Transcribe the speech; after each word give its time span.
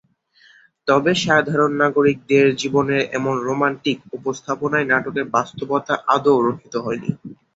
তবে 0.87 1.11
সাধারণ 1.23 1.71
নাগরিক 1.81 2.17
জীবনের 2.57 3.01
এমন 3.13 3.35
রোম্যান্টিক 3.41 3.97
উপস্থাপনায় 4.17 4.89
নাটকের 4.91 5.25
বাস্তবতা 5.35 5.93
আদৌ 6.15 6.35
রক্ষিত 6.41 6.75
হয়নি। 6.85 7.09